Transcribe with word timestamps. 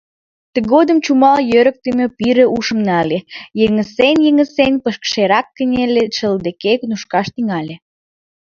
Тыгодым 0.53 0.97
чумал 1.05 1.37
йӧрыктымӧ 1.51 2.05
пире 2.17 2.45
ушым 2.57 2.79
нале, 2.87 3.19
йыҥысен-йыҥысен, 3.59 4.73
пыкшерак 4.83 5.47
кынеле, 5.57 6.03
шыл 6.17 6.35
деке 6.45 6.71
нушкаш 6.89 7.27
тӱҥале. 7.33 7.75